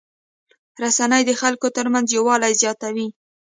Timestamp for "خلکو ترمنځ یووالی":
1.41-2.53